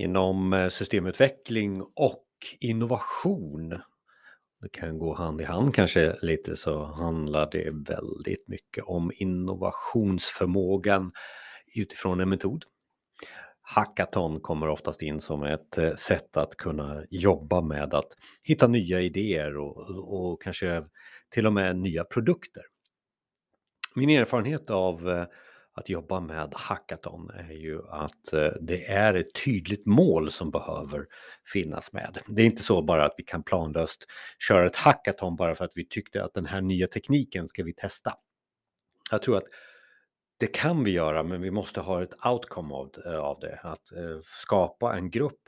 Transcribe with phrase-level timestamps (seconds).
[0.00, 2.26] Inom eh, systemutveckling och
[2.60, 3.68] innovation,
[4.60, 11.12] det kan gå hand i hand kanske lite, så handlar det väldigt mycket om innovationsförmågan
[11.74, 12.64] utifrån en metod.
[13.62, 19.00] Hackathon kommer oftast in som ett eh, sätt att kunna jobba med att hitta nya
[19.00, 20.84] idéer och, och kanske
[21.30, 22.62] till och med nya produkter.
[23.94, 25.26] Min erfarenhet av eh,
[25.74, 31.06] att jobba med hackathon är ju att eh, det är ett tydligt mål som behöver
[31.52, 32.18] finnas med.
[32.26, 34.06] Det är inte så bara att vi kan planlöst
[34.48, 37.74] köra ett hackathon bara för att vi tyckte att den här nya tekniken ska vi
[37.74, 38.14] testa.
[39.10, 39.46] Jag tror att
[40.36, 43.60] det kan vi göra, men vi måste ha ett outcome av, eh, det.
[43.62, 45.40] Att eh, skapa en grupp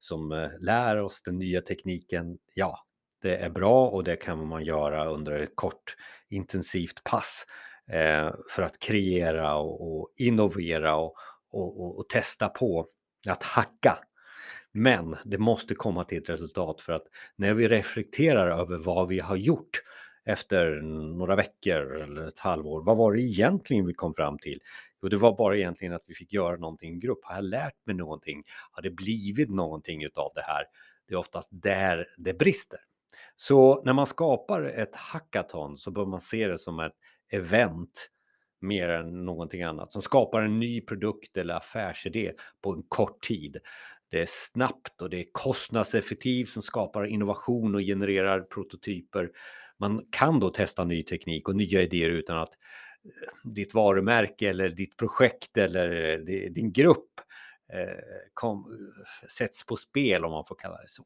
[0.00, 2.38] som lär oss den nya tekniken.
[2.54, 2.78] Ja,
[3.22, 5.96] det är bra och det kan man göra under ett kort
[6.28, 7.46] intensivt pass
[7.92, 11.14] eh, för att kreera och, och innovera och,
[11.50, 12.86] och, och, testa på
[13.28, 13.98] att hacka.
[14.72, 19.20] Men det måste komma till ett resultat för att när vi reflekterar över vad vi
[19.20, 19.82] har gjort
[20.24, 20.80] efter
[21.16, 24.60] några veckor eller ett halvår, vad var det egentligen vi kom fram till?
[25.02, 27.18] Jo, det var bara egentligen att vi fick göra någonting i grupp.
[27.22, 28.42] Har jag lärt mig någonting?
[28.70, 30.64] Har det blivit någonting utav det här?
[31.08, 32.80] Det är oftast där det brister.
[33.36, 36.92] Så när man skapar ett hackathon så bör man se det som ett
[37.30, 38.10] event
[38.60, 43.56] mer än någonting annat som skapar en ny produkt eller affärsidé på en kort tid.
[44.10, 49.30] Det är snabbt och det är kostnadseffektivt som skapar innovation och genererar prototyper.
[49.78, 52.50] Man kan då testa ny teknik och nya idéer utan att
[53.04, 57.20] eh, ditt varumärke eller ditt projekt eller eh, din grupp
[57.72, 57.98] eh,
[58.34, 58.78] kom,
[59.38, 61.04] sätts på spel om man får kalla det så.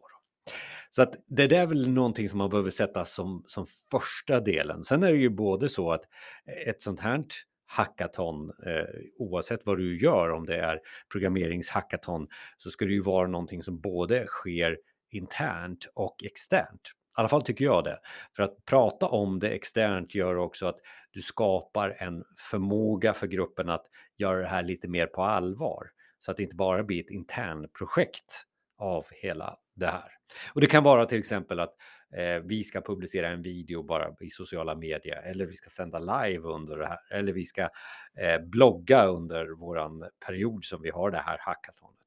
[0.94, 4.84] Så att det där är väl någonting som man behöver sätta som, som första delen.
[4.84, 6.02] Sen är det ju både så att
[6.66, 7.24] ett sånt här
[7.66, 10.80] hackathon, eh, oavsett vad du gör, om det är
[11.12, 14.78] programmeringshackathon, så ska det ju vara någonting som både sker
[15.10, 16.80] internt och externt.
[16.84, 17.98] I alla fall tycker jag det.
[18.36, 20.78] För att prata om det externt gör också att
[21.10, 23.86] du skapar en förmåga för gruppen att
[24.16, 25.90] göra det här lite mer på allvar.
[26.18, 28.46] Så att det inte bara blir ett internprojekt
[28.82, 30.12] av hela det här.
[30.54, 31.74] Och det kan vara till exempel att
[32.16, 36.48] eh, vi ska publicera en video bara i sociala medier eller vi ska sända live
[36.48, 37.62] under det här eller vi ska
[38.18, 42.01] eh, blogga under våran period som vi har det här hackathonet.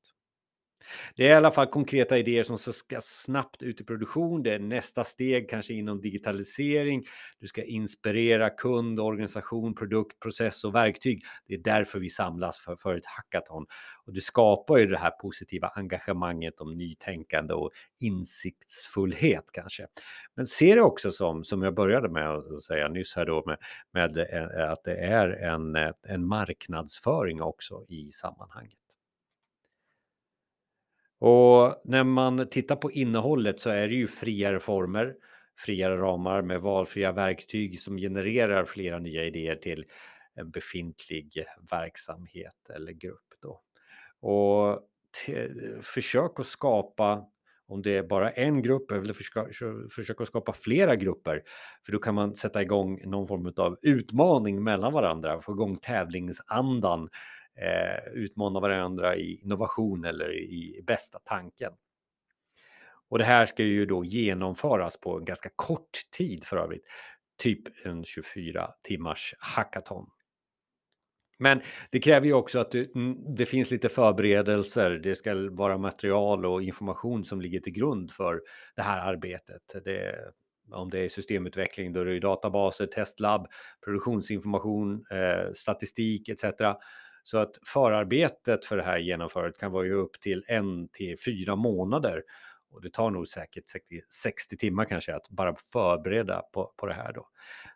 [1.15, 4.43] Det är i alla fall konkreta idéer som ska snabbt ut i produktion.
[4.43, 7.05] Det är nästa steg, kanske inom digitalisering.
[7.39, 11.23] Du ska inspirera kund, organisation, produkt, process och verktyg.
[11.47, 13.65] Det är därför vi samlas för, för ett hackathon.
[14.05, 19.87] Och det skapar ju det här positiva engagemanget om nytänkande och insiktsfullhet kanske.
[20.35, 23.57] Men se det också som, som jag började med att säga nyss här då, med,
[23.91, 28.84] med eh, att det är en, eh, en marknadsföring också i sammanhanget.
[31.19, 35.15] Och när man tittar på innehållet så är det ju friare former,
[35.57, 39.85] friare ramar med valfria verktyg som genererar flera nya idéer till
[40.33, 43.33] en befintlig verksamhet eller grupp.
[43.41, 43.61] Då.
[44.19, 44.81] Och
[45.81, 47.25] försök att skapa,
[47.67, 49.13] om det är bara en grupp, eller
[49.89, 51.43] försöka skapa flera grupper.
[51.85, 57.09] För då kan man sätta igång någon form av utmaning mellan varandra, få igång tävlingsandan
[57.55, 61.71] eh, utmana varandra i innovation eller i bästa tanken.
[63.09, 66.85] Och det här ska ju då genomföras på en ganska kort tid för övrigt,
[67.37, 70.09] typ en 24 timmars hackathon.
[71.37, 74.91] Men det kräver ju också att det, mm, det, finns lite förberedelser.
[74.91, 78.41] Det ska vara material och information som ligger till grund för
[78.75, 79.61] det här arbetet.
[79.85, 80.15] Det,
[80.71, 83.47] om det är systemutveckling, då är det databaser, testlabb,
[83.85, 86.43] produktionsinformation, eh, statistik etc.
[87.23, 91.55] Så att förarbetet för det här genomförandet kan vara ju upp till en till fyra
[91.55, 92.23] månader.
[92.71, 96.93] Och det tar nog säkert 60, 60 timmar kanske att bara förbereda på, på det
[96.93, 97.27] här då.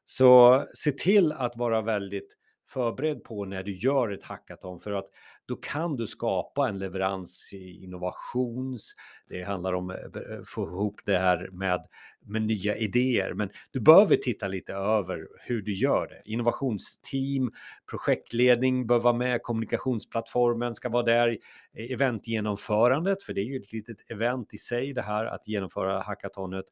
[0.05, 2.38] Så se till att vara väldigt
[2.69, 5.09] förberedd på när du gör ett hackathon för att
[5.45, 8.95] då kan du skapa en leverans i innovations.
[9.29, 11.87] Det handlar om eh, att eh, få ihop det här med,
[12.25, 16.31] med nya idéer, men du behöver titta lite över hur du gör det.
[16.31, 17.51] Innovationsteam,
[17.89, 21.37] projektledning bör vara med, kommunikationsplattformen ska vara där,
[21.73, 26.65] eventgenomförandet, för det är ju ett litet event i sig det här att genomföra hackathonet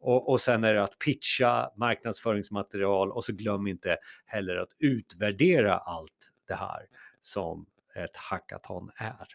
[0.00, 3.96] och, och sen är det att pitcha marknadsföringsmaterial och så glöm inte
[4.26, 6.86] heller att utvärdera allt det här
[7.20, 9.26] som ett hackathon är.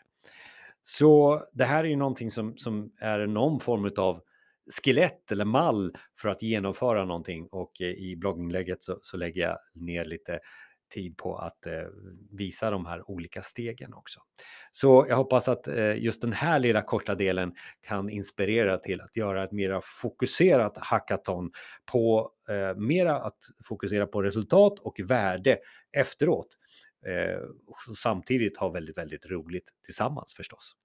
[0.84, 4.22] Så det här är ju någonting som, som är någon form av
[4.84, 9.58] skelett eller mall för att genomföra någonting och eh, i blogginlägget så, så lägger jag
[9.74, 10.40] ner lite
[10.94, 11.74] tid på att eh,
[12.32, 14.20] visa de här olika stegen också.
[14.72, 19.16] Så jag hoppas att eh, just den här lilla korta delen kan inspirera till att
[19.16, 21.52] göra ett mera fokuserat hackathon
[21.92, 25.58] på eh, mera att fokusera på resultat och värde
[25.92, 26.58] efteråt.
[27.06, 30.76] Eh, och samtidigt ha väldigt, väldigt roligt tillsammans förstås.